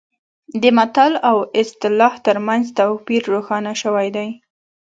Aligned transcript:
د 0.61 0.63
متل 0.77 1.13
او 1.29 1.37
اصطلاح 1.61 2.13
ترمنځ 2.25 2.65
توپیر 2.79 3.21
روښانه 3.33 3.73
شوی 3.81 4.07
دی 4.15 4.29